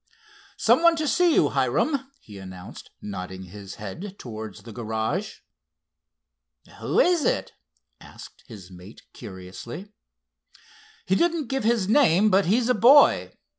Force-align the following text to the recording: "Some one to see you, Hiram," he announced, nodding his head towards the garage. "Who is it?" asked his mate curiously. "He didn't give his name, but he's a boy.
"Some 0.57 0.81
one 0.81 0.95
to 0.95 1.07
see 1.07 1.35
you, 1.35 1.49
Hiram," 1.49 2.11
he 2.21 2.39
announced, 2.39 2.89
nodding 3.03 3.43
his 3.43 3.75
head 3.75 4.15
towards 4.17 4.63
the 4.63 4.71
garage. 4.73 5.35
"Who 6.79 6.99
is 6.99 7.23
it?" 7.23 7.51
asked 7.99 8.43
his 8.47 8.71
mate 8.71 9.03
curiously. 9.13 9.93
"He 11.05 11.13
didn't 11.13 11.49
give 11.49 11.63
his 11.63 11.87
name, 11.87 12.31
but 12.31 12.47
he's 12.47 12.67
a 12.67 12.73
boy. 12.73 13.33